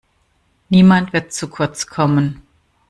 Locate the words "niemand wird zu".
0.69-1.47